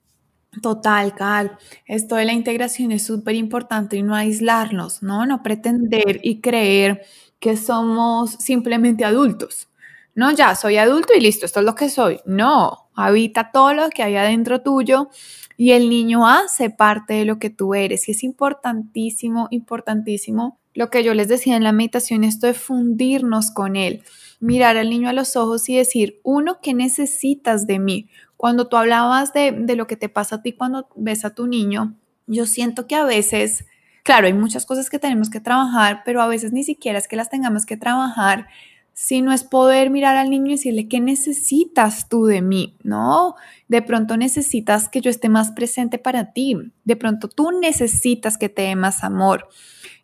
Total, 0.62 1.16
Cal. 1.16 1.58
Esto 1.88 2.18
de 2.18 2.26
la 2.26 2.34
integración 2.34 2.92
es 2.92 3.04
súper 3.04 3.34
importante 3.34 3.98
y 3.98 4.04
no 4.04 4.14
aislarnos, 4.14 5.02
¿no? 5.02 5.26
No 5.26 5.42
pretender 5.42 6.20
y 6.22 6.40
creer 6.40 7.02
que 7.40 7.58
somos 7.58 8.30
simplemente 8.34 9.06
adultos 9.06 9.70
no, 10.16 10.32
ya 10.32 10.56
soy 10.56 10.78
adulto 10.78 11.14
y 11.16 11.22
listo, 11.22 11.46
esto 11.46 11.60
es 11.60 11.66
lo 11.66 11.76
que 11.76 11.90
soy. 11.90 12.20
No, 12.26 12.90
habita 12.94 13.52
todo 13.52 13.74
lo 13.74 13.90
que 13.90 14.04
hay 14.04 14.16
adentro 14.16 14.62
tuyo 14.62 15.10
y 15.58 15.72
el 15.72 15.90
niño 15.90 16.28
hace 16.28 16.70
parte 16.70 17.14
de 17.16 17.26
lo 17.26 17.40
que 17.40 17.50
tú 17.50 17.74
eres. 17.74 18.08
Y 18.08 18.12
es 18.12 18.24
importantísimo, 18.24 19.48
importantísimo 19.52 20.60
lo 20.74 20.90
que 20.90 21.04
yo 21.04 21.14
les 21.14 21.28
decía 21.28 21.56
en 21.56 21.64
la 21.64 21.72
meditación, 21.72 22.24
esto 22.24 22.48
de 22.48 22.54
fundirnos 22.54 23.52
con 23.52 23.76
él, 23.76 24.04
mirar 24.40 24.78
al 24.78 24.90
niño 24.90 25.10
a 25.10 25.14
los 25.14 25.36
ojos 25.36 25.70
y 25.70 25.78
decir, 25.78 26.20
uno, 26.24 26.60
¿qué 26.62 26.74
necesitas 26.74 27.68
de 27.68 27.80
mí? 27.80 28.10
Cuando 28.38 28.68
tú 28.68 28.78
hablabas 28.78 29.34
de, 29.34 29.52
de 29.52 29.76
lo 29.76 29.88
que 29.88 29.96
te 29.96 30.10
pasa 30.10 30.38
a 30.38 30.42
ti 30.42 30.54
cuando 30.54 30.90
ves 30.96 31.26
a 31.26 31.36
tu 31.36 31.48
niño, 31.48 31.96
yo 32.26 32.46
siento 32.46 32.88
que 32.88 32.96
a 32.96 33.06
veces, 33.06 33.66
claro, 34.04 34.28
hay 34.28 34.34
muchas 34.34 34.66
cosas 34.66 34.90
que 34.90 35.00
tenemos 35.00 35.30
que 35.30 35.40
trabajar, 35.40 36.02
pero 36.06 36.22
a 36.22 36.28
veces 36.28 36.52
ni 36.52 36.64
siquiera 36.64 36.98
es 36.98 37.08
que 37.08 37.16
las 37.16 37.30
tengamos 37.30 37.66
que 37.66 37.78
trabajar, 37.78 38.48
sino 38.94 39.34
es 39.34 39.44
poder 39.44 39.90
mirar 39.90 40.16
al 40.16 40.30
niño 40.30 40.48
y 40.48 40.52
decirle, 40.52 40.88
¿qué 40.88 41.00
necesitas 41.00 42.08
tú 42.08 42.26
de 42.26 42.42
mí? 42.42 42.78
No, 42.84 43.36
de 43.68 43.82
pronto 43.82 44.18
necesitas 44.18 44.88
que 44.88 45.02
yo 45.02 45.10
esté 45.10 45.30
más 45.30 45.52
presente 45.52 45.98
para 45.98 46.32
ti, 46.32 46.56
de 46.84 46.96
pronto 46.96 47.28
tú 47.28 47.52
necesitas 47.52 48.38
que 48.38 48.50
te 48.50 48.64
dé 48.64 48.76
más 48.76 49.04
amor. 49.04 49.50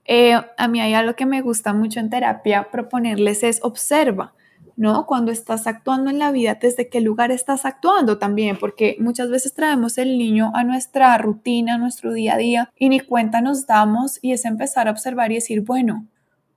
Eh, 0.05 0.33
a 0.57 0.67
mí 0.67 0.81
hay 0.81 0.95
algo 0.95 1.15
que 1.15 1.27
me 1.27 1.41
gusta 1.41 1.71
mucho 1.73 1.99
en 1.99 2.09
terapia 2.09 2.69
proponerles 2.71 3.43
es 3.43 3.59
observa. 3.63 4.33
¿no? 4.79 5.05
Cuando 5.05 5.33
estás 5.33 5.67
actuando 5.67 6.09
en 6.09 6.19
la 6.19 6.31
vida, 6.31 6.57
desde 6.59 6.87
qué 6.87 7.01
lugar 7.01 7.31
estás 7.31 7.65
actuando 7.65 8.17
también, 8.17 8.57
porque 8.57 8.95
muchas 9.01 9.29
veces 9.29 9.53
traemos 9.53 9.97
el 9.97 10.17
niño 10.17 10.53
a 10.55 10.63
nuestra 10.63 11.17
rutina, 11.17 11.75
a 11.75 11.77
nuestro 11.77 12.13
día 12.13 12.35
a 12.35 12.37
día 12.37 12.69
y 12.77 12.87
ni 12.87 13.01
cuenta 13.01 13.41
nos 13.41 13.67
damos 13.67 14.19
y 14.21 14.31
es 14.31 14.45
empezar 14.45 14.87
a 14.87 14.91
observar 14.91 15.33
y 15.33 15.35
decir, 15.35 15.63
bueno, 15.63 16.07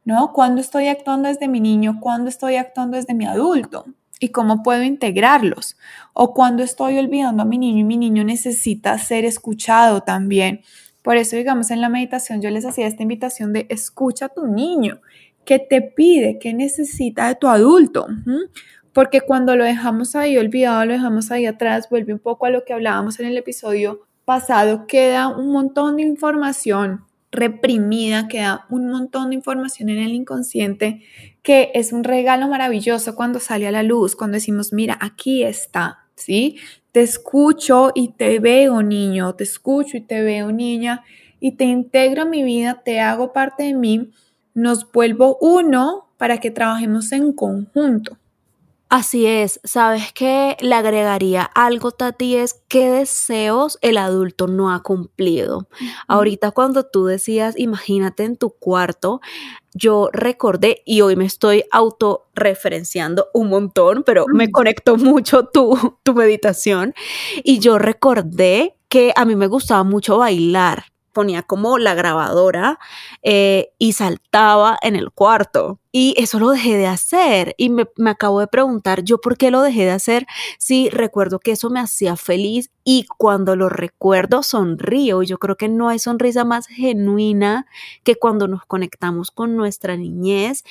¿no? 0.04 0.32
¿Cuándo 0.32 0.60
estoy 0.60 0.88
actuando 0.88 1.28
desde 1.28 1.48
mi 1.48 1.60
niño? 1.60 1.98
¿Cuándo 2.00 2.28
estoy 2.28 2.56
actuando 2.56 2.96
desde 2.96 3.14
mi 3.14 3.26
adulto? 3.26 3.86
¿Y 4.18 4.28
cómo 4.28 4.62
puedo 4.62 4.82
integrarlos? 4.82 5.76
O 6.12 6.34
cuando 6.34 6.62
estoy 6.62 6.98
olvidando 6.98 7.42
a 7.42 7.46
mi 7.46 7.58
niño 7.58 7.80
y 7.80 7.84
mi 7.84 7.96
niño 7.96 8.24
necesita 8.24 8.96
ser 8.98 9.24
escuchado 9.24 10.02
también. 10.02 10.60
Por 11.02 11.16
eso, 11.16 11.36
digamos, 11.36 11.70
en 11.70 11.80
la 11.80 11.88
meditación 11.88 12.40
yo 12.40 12.50
les 12.50 12.64
hacía 12.64 12.86
esta 12.86 13.02
invitación 13.02 13.52
de 13.52 13.66
escucha 13.68 14.26
a 14.26 14.28
tu 14.28 14.46
niño, 14.46 15.00
que 15.44 15.58
te 15.58 15.82
pide, 15.82 16.38
que 16.38 16.54
necesita 16.54 17.26
de 17.26 17.34
tu 17.34 17.48
adulto. 17.48 18.06
Porque 18.92 19.20
cuando 19.20 19.56
lo 19.56 19.64
dejamos 19.64 20.14
ahí 20.14 20.38
olvidado, 20.38 20.84
lo 20.84 20.92
dejamos 20.92 21.32
ahí 21.32 21.46
atrás, 21.46 21.88
vuelve 21.90 22.12
un 22.12 22.20
poco 22.20 22.46
a 22.46 22.50
lo 22.50 22.64
que 22.64 22.72
hablábamos 22.72 23.18
en 23.18 23.26
el 23.26 23.36
episodio 23.36 24.02
pasado, 24.24 24.86
queda 24.86 25.28
un 25.28 25.50
montón 25.50 25.96
de 25.96 26.02
información 26.02 27.04
reprimida, 27.32 28.28
queda 28.28 28.66
un 28.68 28.88
montón 28.88 29.30
de 29.30 29.36
información 29.36 29.88
en 29.88 29.98
el 29.98 30.12
inconsciente 30.12 31.02
que 31.42 31.72
es 31.74 31.92
un 31.92 32.04
regalo 32.04 32.46
maravilloso 32.46 33.16
cuando 33.16 33.40
sale 33.40 33.66
a 33.66 33.72
la 33.72 33.82
luz, 33.82 34.14
cuando 34.14 34.36
decimos, 34.36 34.72
mira, 34.72 34.98
aquí 35.00 35.42
está, 35.42 36.06
¿sí? 36.14 36.58
Te 36.92 37.00
escucho 37.00 37.90
y 37.94 38.12
te 38.12 38.38
veo 38.38 38.82
niño, 38.82 39.34
te 39.34 39.44
escucho 39.44 39.96
y 39.96 40.02
te 40.02 40.22
veo 40.22 40.52
niña 40.52 41.02
y 41.40 41.52
te 41.52 41.64
integro 41.64 42.22
a 42.22 42.26
mi 42.26 42.44
vida, 42.44 42.82
te 42.84 43.00
hago 43.00 43.32
parte 43.32 43.64
de 43.64 43.74
mí, 43.74 44.10
nos 44.54 44.92
vuelvo 44.92 45.38
uno 45.40 46.10
para 46.18 46.38
que 46.38 46.50
trabajemos 46.50 47.10
en 47.12 47.32
conjunto. 47.32 48.18
Así 48.94 49.24
es, 49.24 49.58
sabes 49.64 50.12
que 50.12 50.54
le 50.60 50.74
agregaría 50.74 51.44
algo, 51.44 51.92
Tati, 51.92 52.36
es 52.36 52.62
qué 52.68 52.90
deseos 52.90 53.78
el 53.80 53.96
adulto 53.96 54.48
no 54.48 54.70
ha 54.70 54.82
cumplido. 54.82 55.66
Ahorita 56.08 56.50
cuando 56.50 56.84
tú 56.84 57.06
decías, 57.06 57.58
imagínate 57.58 58.24
en 58.24 58.36
tu 58.36 58.50
cuarto, 58.50 59.22
yo 59.72 60.10
recordé 60.12 60.82
y 60.84 61.00
hoy 61.00 61.16
me 61.16 61.24
estoy 61.24 61.64
autorreferenciando 61.72 63.28
un 63.32 63.48
montón, 63.48 64.02
pero 64.04 64.26
me 64.30 64.50
conectó 64.50 64.98
mucho 64.98 65.46
tu, 65.46 65.96
tu 66.02 66.12
meditación. 66.12 66.92
Y 67.42 67.60
yo 67.60 67.78
recordé 67.78 68.76
que 68.90 69.14
a 69.16 69.24
mí 69.24 69.36
me 69.36 69.46
gustaba 69.46 69.84
mucho 69.84 70.18
bailar 70.18 70.91
ponía 71.12 71.42
como 71.42 71.78
la 71.78 71.94
grabadora 71.94 72.78
eh, 73.22 73.72
y 73.78 73.92
saltaba 73.92 74.78
en 74.82 74.96
el 74.96 75.12
cuarto. 75.12 75.78
Y 75.92 76.14
eso 76.16 76.38
lo 76.38 76.50
dejé 76.50 76.76
de 76.76 76.86
hacer 76.86 77.54
y 77.58 77.68
me, 77.68 77.86
me, 77.96 78.10
acabo 78.10 78.40
de 78.40 78.46
preguntar 78.46 79.04
yo 79.04 79.20
por 79.20 79.36
qué 79.36 79.50
lo 79.50 79.60
dejé 79.60 79.84
de 79.84 79.90
hacer 79.90 80.26
si 80.58 80.88
recuerdo 80.88 81.38
que 81.38 81.52
eso 81.52 81.68
me 81.68 81.80
hacía 81.80 82.16
feliz 82.16 82.70
y 82.82 83.06
cuando 83.18 83.56
lo 83.56 83.68
recuerdo 83.68 84.42
sonrío. 84.42 85.22
Yo 85.22 85.38
creo 85.38 85.56
que 85.56 85.68
no 85.68 85.90
hay 85.90 85.98
sonrisa 85.98 86.44
más 86.44 86.66
genuina 86.66 87.66
que 88.04 88.16
cuando 88.16 88.48
nos 88.48 88.64
conectamos 88.64 89.30
con 89.30 89.56
nuestra 89.56 89.96
niñez 89.96 90.64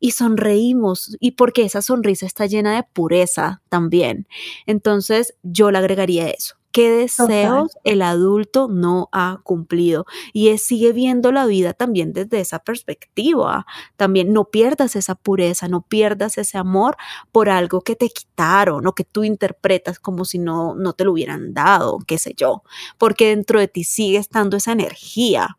y 0.00 0.12
sonreímos 0.12 1.16
y 1.20 1.32
porque 1.32 1.62
esa 1.62 1.82
sonrisa 1.82 2.26
está 2.26 2.46
llena 2.46 2.74
de 2.74 2.82
pureza 2.82 3.62
también. 3.68 4.26
Entonces 4.66 5.34
yo 5.42 5.70
le 5.70 5.78
agregaría 5.78 6.28
eso 6.28 6.56
qué 6.74 6.90
deseos 6.90 7.78
el 7.84 8.02
adulto 8.02 8.66
no 8.66 9.08
ha 9.12 9.38
cumplido. 9.44 10.06
Y 10.32 10.48
es, 10.48 10.64
sigue 10.64 10.92
viendo 10.92 11.30
la 11.30 11.46
vida 11.46 11.72
también 11.72 12.12
desde 12.12 12.40
esa 12.40 12.58
perspectiva. 12.58 13.64
También 13.96 14.32
no 14.32 14.46
pierdas 14.46 14.96
esa 14.96 15.14
pureza, 15.14 15.68
no 15.68 15.82
pierdas 15.82 16.36
ese 16.36 16.58
amor 16.58 16.96
por 17.30 17.48
algo 17.48 17.82
que 17.82 17.94
te 17.94 18.08
quitaron 18.08 18.88
o 18.88 18.92
que 18.92 19.04
tú 19.04 19.22
interpretas 19.22 20.00
como 20.00 20.24
si 20.24 20.40
no, 20.40 20.74
no 20.74 20.94
te 20.94 21.04
lo 21.04 21.12
hubieran 21.12 21.54
dado, 21.54 22.00
qué 22.08 22.18
sé 22.18 22.34
yo, 22.36 22.64
porque 22.98 23.28
dentro 23.28 23.60
de 23.60 23.68
ti 23.68 23.84
sigue 23.84 24.18
estando 24.18 24.56
esa 24.56 24.72
energía. 24.72 25.56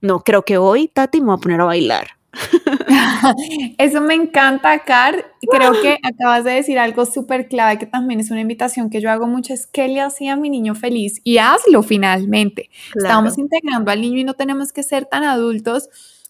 No, 0.00 0.20
creo 0.20 0.46
que 0.46 0.56
hoy, 0.56 0.88
Tati, 0.88 1.20
me 1.20 1.26
voy 1.26 1.36
a 1.36 1.40
poner 1.40 1.60
a 1.60 1.64
bailar. 1.64 2.13
Eso 3.78 4.00
me 4.00 4.14
encanta, 4.14 4.78
Car. 4.80 5.32
Creo 5.40 5.72
que 5.80 5.98
acabas 6.02 6.44
de 6.44 6.52
decir 6.52 6.78
algo 6.78 7.06
súper 7.06 7.48
clave 7.48 7.78
que 7.78 7.86
también 7.86 8.20
es 8.20 8.30
una 8.30 8.40
invitación 8.40 8.90
que 8.90 9.00
yo 9.00 9.10
hago 9.10 9.26
mucho, 9.26 9.52
es 9.52 9.66
que 9.66 9.88
le 9.88 10.00
hacía 10.00 10.34
a 10.34 10.36
mi 10.36 10.50
niño 10.50 10.74
feliz 10.74 11.20
y 11.24 11.38
hazlo 11.38 11.82
finalmente. 11.82 12.70
Estamos 12.94 13.38
integrando 13.38 13.90
al 13.90 14.00
niño 14.00 14.18
y 14.18 14.24
no 14.24 14.34
tenemos 14.34 14.72
que 14.72 14.82
ser 14.82 15.06
tan 15.06 15.24
adultos. 15.24 15.88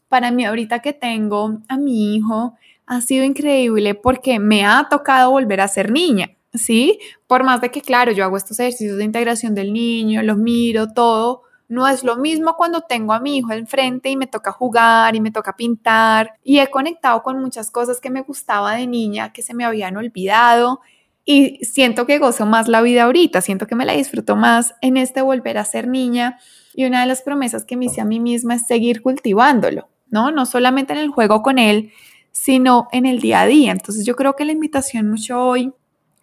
Para 0.08 0.30
mí 0.30 0.44
ahorita 0.44 0.80
que 0.80 0.92
tengo 0.92 1.58
a 1.68 1.76
mi 1.76 2.16
hijo, 2.16 2.54
ha 2.86 3.00
sido 3.00 3.24
increíble 3.24 3.94
porque 3.94 4.38
me 4.38 4.64
ha 4.64 4.86
tocado 4.90 5.30
volver 5.30 5.60
a 5.60 5.68
ser 5.68 5.90
niña. 5.90 6.30
¿Sí? 6.52 7.00
Por 7.26 7.42
más 7.42 7.60
de 7.60 7.72
que, 7.72 7.80
claro, 7.80 8.12
yo 8.12 8.22
hago 8.22 8.36
estos 8.36 8.60
ejercicios 8.60 8.96
de 8.96 9.02
integración 9.02 9.56
del 9.56 9.72
niño, 9.72 10.22
los 10.22 10.38
miro, 10.38 10.92
todo, 10.92 11.43
no 11.68 11.88
es 11.88 12.04
lo 12.04 12.16
mismo 12.16 12.56
cuando 12.56 12.82
tengo 12.82 13.12
a 13.12 13.20
mi 13.20 13.38
hijo 13.38 13.52
enfrente 13.52 14.10
y 14.10 14.16
me 14.16 14.26
toca 14.26 14.52
jugar 14.52 15.16
y 15.16 15.20
me 15.20 15.30
toca 15.30 15.56
pintar 15.56 16.34
y 16.42 16.58
he 16.58 16.66
conectado 16.68 17.22
con 17.22 17.40
muchas 17.40 17.70
cosas 17.70 18.00
que 18.00 18.10
me 18.10 18.22
gustaba 18.22 18.74
de 18.74 18.86
niña 18.86 19.32
que 19.32 19.42
se 19.42 19.54
me 19.54 19.64
habían 19.64 19.96
olvidado 19.96 20.80
y 21.24 21.64
siento 21.64 22.06
que 22.06 22.18
gozo 22.18 22.44
más 22.44 22.68
la 22.68 22.82
vida 22.82 23.04
ahorita, 23.04 23.40
siento 23.40 23.66
que 23.66 23.74
me 23.74 23.86
la 23.86 23.94
disfruto 23.94 24.36
más 24.36 24.74
en 24.82 24.96
este 24.98 25.22
volver 25.22 25.56
a 25.56 25.64
ser 25.64 25.88
niña 25.88 26.38
y 26.74 26.84
una 26.84 27.00
de 27.00 27.06
las 27.06 27.22
promesas 27.22 27.64
que 27.64 27.76
me 27.76 27.86
hice 27.86 28.00
a 28.00 28.04
mí 28.04 28.20
misma 28.20 28.56
es 28.56 28.66
seguir 28.66 29.00
cultivándolo, 29.00 29.88
¿no? 30.08 30.30
No 30.30 30.44
solamente 30.44 30.92
en 30.92 30.98
el 30.98 31.08
juego 31.08 31.42
con 31.42 31.58
él, 31.58 31.92
sino 32.30 32.88
en 32.92 33.06
el 33.06 33.20
día 33.20 33.42
a 33.42 33.46
día. 33.46 33.72
Entonces 33.72 34.04
yo 34.04 34.16
creo 34.16 34.34
que 34.36 34.44
la 34.44 34.52
invitación 34.52 35.08
mucho 35.08 35.40
hoy 35.40 35.72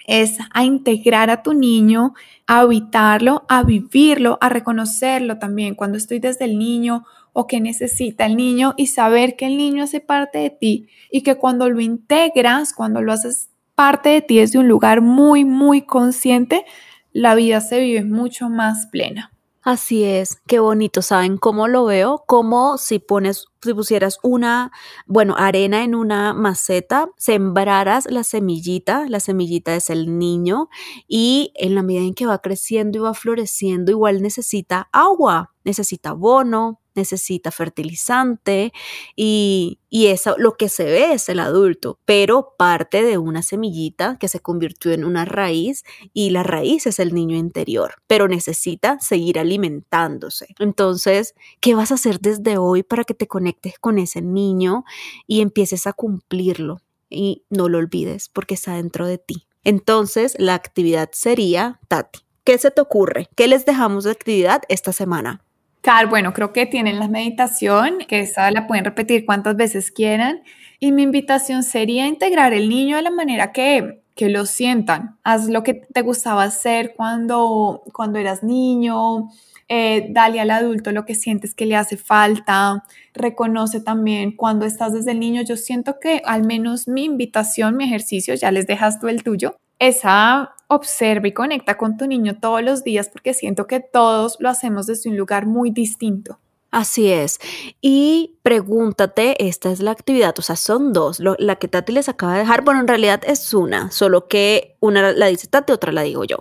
es 0.06 0.38
a 0.54 0.64
integrar 0.64 1.30
a 1.30 1.44
tu 1.44 1.54
niño, 1.54 2.14
a 2.48 2.60
habitarlo, 2.60 3.46
a 3.48 3.64
vivirlo, 3.64 4.38
a 4.42 4.50
reconocerlo 4.50 5.40
también 5.40 5.76
cuando 5.76 5.98
estoy 5.98 6.20
desde 6.20 6.46
el 6.46 6.58
niño 6.58 7.06
o 7.34 7.48
que 7.48 7.62
necesita 7.62 8.26
el 8.26 8.36
niño 8.36 8.74
y 8.78 8.88
saber 8.88 9.36
que 9.36 9.46
el 9.46 9.58
niño 9.58 9.84
hace 9.84 10.00
parte 10.00 10.40
de 10.40 10.50
ti 10.50 10.88
y 11.10 11.22
que 11.22 11.36
cuando 11.36 11.70
lo 11.70 11.80
integras, 11.80 12.74
cuando 12.74 13.02
lo 13.02 13.14
haces 13.14 13.50
parte 13.76 14.10
de 14.10 14.22
ti 14.22 14.40
desde 14.40 14.60
un 14.60 14.68
lugar 14.68 15.02
muy, 15.02 15.46
muy 15.46 15.84
consciente, 15.84 16.66
la 17.14 17.36
vida 17.36 17.62
se 17.62 17.80
vive 17.80 18.04
mucho 18.04 18.50
más 18.50 18.88
plena. 18.88 19.31
Así 19.64 20.04
es, 20.04 20.42
qué 20.48 20.60
bonito, 20.60 21.04
¿saben 21.04 21.38
cómo 21.38 21.68
lo 21.68 21.86
veo? 21.86 22.24
Como 22.26 22.80
si 22.80 22.98
pones, 22.98 23.46
si 23.62 23.76
pusieras 23.76 24.18
una, 24.24 24.72
bueno, 25.06 25.36
arena 25.38 25.84
en 25.84 25.94
una 25.94 26.34
maceta, 26.34 27.12
sembraras 27.16 28.08
la 28.10 28.24
semillita, 28.24 29.06
la 29.08 29.20
semillita 29.20 29.76
es 29.76 29.92
el 29.92 30.18
niño 30.18 30.70
y 31.08 31.52
en 31.54 31.76
la 31.76 31.84
medida 31.84 32.02
en 32.02 32.16
que 32.16 32.26
va 32.26 32.40
creciendo 32.40 32.98
y 32.98 33.02
va 33.02 33.14
floreciendo, 33.14 33.92
igual 33.92 34.24
necesita 34.24 34.90
agua, 34.92 35.54
necesita 35.64 36.10
abono, 36.10 36.81
necesita 36.96 37.52
fertilizante 37.52 38.74
y, 39.16 39.80
y 39.90 40.08
eso 40.08 40.36
lo 40.38 40.54
que 40.54 40.70
se 40.70 40.86
ve 40.86 41.14
es 41.14 41.30
el 41.30 41.40
adulto, 41.40 42.00
pero 42.06 42.56
parte 42.58 43.04
de 43.04 43.18
una 43.18 43.44
semillita 43.44 44.18
que 44.18 44.28
se 44.28 44.40
convirtió 44.40 44.92
en 44.92 45.04
una 45.04 45.26
raíz 45.26 45.84
y 46.14 46.30
la 46.30 46.44
raíz 46.44 46.88
es 46.88 47.00
el 47.00 47.14
niño 47.14 47.38
interior, 47.38 47.96
pero 48.08 48.28
necesita 48.28 49.00
seguir 49.00 49.40
alimentándose. 49.40 50.48
Entonces, 50.60 51.36
¿qué 51.60 51.76
vas 51.76 51.92
a 51.92 51.96
hacer 51.96 52.20
desde 52.20 52.58
hoy 52.58 52.84
para 52.84 53.04
que 53.04 53.14
te 53.14 53.28
conectes 53.28 53.80
con 53.80 54.00
ese 54.00 54.22
niño 54.22 54.86
y 55.28 55.42
empieces 55.42 55.88
a 55.88 55.94
cumplirlo? 55.94 56.82
Y 57.10 57.44
no 57.50 57.68
lo 57.68 57.78
olvides 57.78 58.30
porque 58.30 58.54
está 58.54 58.76
dentro 58.76 59.06
de 59.06 59.18
ti. 59.18 59.46
Entonces, 59.64 60.36
la 60.40 60.56
actividad 60.56 61.10
sería, 61.12 61.80
Tati, 61.88 62.22
¿qué 62.44 62.58
se 62.58 62.72
te 62.72 62.82
ocurre? 62.82 63.28
¿Qué 63.36 63.48
les 63.48 63.66
dejamos 63.66 64.06
de 64.06 64.12
actividad 64.12 64.62
esta 64.70 64.94
semana? 64.94 65.44
Car, 65.82 66.08
bueno, 66.08 66.34
creo 66.34 66.54
que 66.54 66.66
tienen 66.66 67.00
la 67.00 67.08
meditación, 67.08 68.00
que 68.08 68.20
esa 68.20 68.52
la 68.52 68.68
pueden 68.68 68.86
repetir 68.86 69.26
cuantas 69.26 69.56
veces 69.56 69.92
quieran. 69.92 70.44
Y 70.80 70.92
mi 70.92 71.04
invitación 71.04 71.64
sería 71.64 72.08
integrar 72.08 72.54
el 72.54 72.70
niño 72.70 72.98
de 72.98 73.02
la 73.02 73.12
manera 73.12 73.52
que, 73.52 74.04
que 74.16 74.30
lo 74.30 74.46
sientan. 74.46 75.18
Haz 75.24 75.50
lo 75.50 75.64
que 75.64 75.74
te 75.74 76.02
gustaba 76.02 76.44
hacer 76.44 76.94
cuando, 76.96 77.84
cuando 77.94 78.20
eras 78.20 78.44
niño. 78.44 79.30
Eh, 79.74 80.08
dale 80.10 80.42
al 80.42 80.52
adulto 80.52 80.92
lo 80.92 81.06
que 81.06 81.16
sientes 81.16 81.56
que 81.56 81.66
le 81.66 81.78
hace 81.78 81.96
falta, 81.96 82.84
reconoce 83.14 83.80
también 83.80 84.36
cuando 84.36 84.66
estás 84.66 84.92
desde 84.92 85.12
el 85.12 85.20
niño. 85.22 85.44
Yo 85.44 85.56
siento 85.56 85.98
que 85.98 86.22
al 86.26 86.44
menos 86.44 86.90
mi 86.90 87.06
invitación, 87.06 87.78
mi 87.78 87.86
ejercicio, 87.86 88.36
ya 88.36 88.52
les 88.52 88.68
dejas 88.68 89.00
tú 89.00 89.08
el 89.08 89.24
tuyo, 89.24 89.56
esa 89.80 90.56
observa 90.72 91.28
y 91.28 91.34
conecta 91.34 91.78
con 91.78 91.98
tu 91.98 92.08
niño 92.08 92.38
todos 92.40 92.64
los 92.64 92.84
días 92.84 93.10
porque 93.10 93.34
siento 93.34 93.68
que 93.68 93.82
todos 93.82 94.38
lo 94.40 94.50
hacemos 94.50 94.88
desde 94.88 95.10
un 95.10 95.18
lugar 95.18 95.46
muy 95.46 95.70
distinto. 95.70 96.40
Así 96.72 97.12
es. 97.12 97.40
Y 97.82 98.38
pregúntate, 98.44 99.46
esta 99.46 99.72
es 99.72 99.82
la 99.82 99.92
actividad, 99.92 100.34
o 100.40 100.42
sea, 100.42 100.56
son 100.56 100.94
dos. 100.94 101.20
la 101.20 101.58
que 101.58 101.68
Tati 101.68 101.92
les 101.92 102.08
acaba 102.08 102.34
de 102.34 102.40
dejar, 102.40 102.64
bueno, 102.64 102.80
en 102.80 102.88
realidad 102.88 103.22
es 103.28 103.54
una, 103.54 103.92
solo 103.92 104.30
que 104.30 104.78
una 104.80 105.12
la 105.12 105.28
dice 105.28 105.48
Tati, 105.48 105.74
otra 105.74 105.92
la 105.92 106.04
digo 106.04 106.24
yo. 106.24 106.38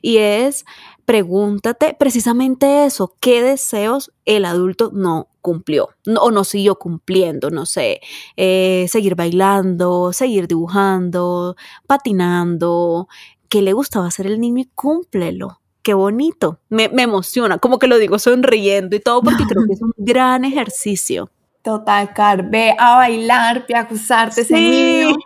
Y 0.00 0.16
es, 0.16 0.64
pregúntate 1.04 1.94
precisamente 1.98 2.86
eso, 2.86 3.14
¿qué 3.20 3.42
deseos 3.42 4.10
el 4.24 4.46
adulto 4.46 4.90
no 4.94 5.28
cumplió 5.42 5.90
o 6.18 6.30
no 6.30 6.44
siguió 6.44 6.76
cumpliendo? 6.78 7.50
No 7.50 7.66
sé, 7.66 8.00
eh, 8.38 8.86
seguir 8.88 9.16
bailando, 9.16 10.14
seguir 10.14 10.48
dibujando, 10.48 11.56
patinando. 11.86 13.08
¿Qué 13.54 13.62
le 13.62 13.72
gustaba 13.72 14.08
hacer 14.08 14.26
el 14.26 14.40
niño 14.40 14.62
y 14.62 14.64
cúmplelo? 14.74 15.60
qué 15.84 15.94
bonito, 15.94 16.58
me, 16.70 16.86
emociona, 16.86 17.58
como 17.58 17.78
que 17.78 17.86
lo 17.86 17.98
digo 17.98 18.18
sonriendo 18.18 18.96
y 18.96 19.00
todo, 19.00 19.22
porque 19.22 19.44
creo 19.44 19.64
que 19.64 19.74
es 19.74 19.80
un 19.80 19.92
gran 19.96 20.44
ejercicio. 20.44 21.30
Total, 21.62 22.12
Car, 22.12 22.50
ve 22.50 22.74
a 22.76 22.96
bailar, 22.96 23.64
ve 23.68 23.76
a 23.76 23.82
acusarte 23.82 24.40
ese 24.40 24.54
niño. 24.58 25.16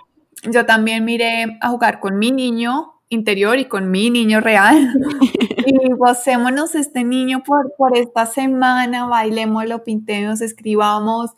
Yo 0.43 0.67
también 0.67 1.07
miré 1.07 1.59
a 1.63 1.71
jugar 1.71 2.01
con 2.01 2.19
mi 2.19 2.31
niño 2.31 3.01
interior 3.09 3.59
y 3.59 3.65
con 3.65 3.91
mi 3.91 4.11
niño 4.11 4.41
real. 4.41 4.93
y 5.67 5.91
gocémonos 5.93 6.75
este 6.75 7.05
niño 7.05 7.43
por, 7.43 7.73
por 7.79 7.97
esta 7.97 8.27
semana, 8.27 9.07
bailémoslo, 9.07 9.85
pintemos, 9.85 10.43
escribamos, 10.43 11.31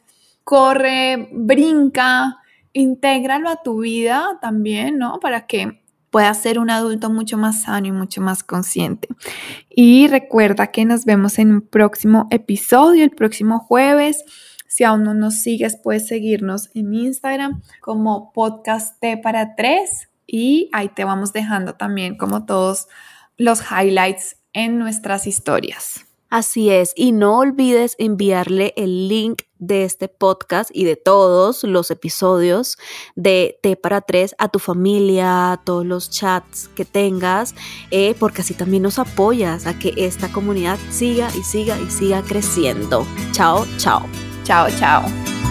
corre, 0.42 1.28
brinca, 1.30 2.38
intégralo 2.72 3.48
a 3.48 3.62
tu 3.62 3.82
vida 3.82 4.40
también, 4.40 4.98
¿no? 4.98 5.20
Para 5.20 5.46
que 5.46 5.80
puedas 6.10 6.42
ser 6.42 6.58
un 6.58 6.70
adulto 6.70 7.10
mucho 7.10 7.38
más 7.38 7.62
sano 7.62 7.86
y 7.86 7.92
mucho 7.92 8.20
más 8.20 8.42
consciente. 8.42 9.08
Y 9.68 10.08
recuerda 10.08 10.68
que 10.68 10.84
nos 10.84 11.04
vemos 11.04 11.38
en 11.38 11.52
un 11.52 11.60
próximo 11.62 12.26
episodio, 12.30 13.04
el 13.04 13.10
próximo 13.10 13.60
jueves. 13.60 14.24
Si 14.66 14.84
aún 14.84 15.02
no 15.04 15.14
nos 15.14 15.40
sigues, 15.40 15.76
puedes 15.76 16.06
seguirnos 16.06 16.70
en 16.74 16.94
Instagram 16.94 17.62
como 17.80 18.32
podcast 18.32 19.02
para 19.22 19.54
tres 19.56 20.08
y 20.26 20.68
ahí 20.72 20.88
te 20.88 21.04
vamos 21.04 21.32
dejando 21.32 21.74
también 21.74 22.16
como 22.16 22.44
todos 22.44 22.86
los 23.36 23.62
highlights 23.62 24.36
en 24.52 24.78
nuestras 24.78 25.26
historias. 25.26 26.09
Así 26.30 26.70
es, 26.70 26.92
y 26.94 27.10
no 27.10 27.38
olvides 27.38 27.96
enviarle 27.98 28.72
el 28.76 29.08
link 29.08 29.42
de 29.58 29.84
este 29.84 30.08
podcast 30.08 30.70
y 30.72 30.84
de 30.84 30.94
todos 30.94 31.64
los 31.64 31.90
episodios 31.90 32.78
de 33.16 33.58
T 33.62 33.76
para 33.76 34.00
tres 34.00 34.36
a 34.38 34.48
tu 34.48 34.60
familia, 34.60 35.52
a 35.52 35.56
todos 35.62 35.84
los 35.84 36.08
chats 36.08 36.68
que 36.68 36.84
tengas, 36.84 37.54
eh, 37.90 38.14
porque 38.18 38.42
así 38.42 38.54
también 38.54 38.84
nos 38.84 39.00
apoyas 39.00 39.66
a 39.66 39.78
que 39.78 39.92
esta 39.96 40.30
comunidad 40.30 40.78
siga 40.90 41.30
y 41.36 41.42
siga 41.42 41.78
y 41.80 41.90
siga 41.90 42.22
creciendo. 42.22 43.04
Chao, 43.32 43.66
chao. 43.76 44.06
Chao, 44.44 44.68
chao. 44.78 45.49